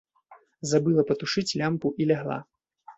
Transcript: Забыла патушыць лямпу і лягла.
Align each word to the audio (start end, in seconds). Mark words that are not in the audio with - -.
Забыла 0.71 1.05
патушыць 1.13 1.47
лямпу 1.61 1.95
і 2.01 2.11
лягла. 2.13 2.43